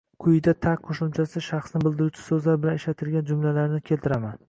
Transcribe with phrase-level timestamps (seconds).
[0.23, 4.39] Quyida -ta qoʻshimchasi shaxsni bildiruvchi soʻzlar bilan ishlatilgan jumlalarni keltiraman